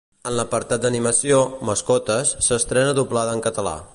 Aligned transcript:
En 0.27 0.31
l'apartat 0.37 0.81
d'animació, 0.85 1.41
“Mascotes” 1.71 2.33
s'estrena 2.47 2.99
doblada 3.03 3.37
en 3.39 3.49
català. 3.51 3.77